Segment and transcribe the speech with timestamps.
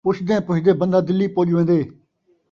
[0.05, 1.79] پچھدیں پچھدیں بندہ دلی پُڄ ویندے